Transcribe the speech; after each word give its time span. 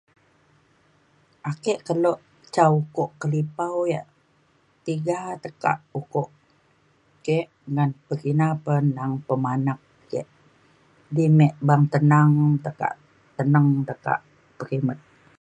Ake 1.49 1.73
kelo 1.85 2.11
ca 2.53 2.65
ukok 2.79 3.11
kelipau 3.21 3.77
yak 3.93 4.07
tiga 4.85 5.17
tekak 5.43 5.77
ukok 5.99 6.29
ke 7.25 7.37
ngan 7.73 7.91
pekina 8.07 8.47
pa 8.63 8.73
neng 8.95 9.13
pemanak 9.27 9.79
ke. 10.11 10.21
Di 11.15 11.25
me 11.37 11.47
beng 11.67 11.83
tenang 11.93 12.31
tekak 12.65 12.93
tenang 13.37 13.67
tekak 13.89 14.19
pekimet. 14.57 14.99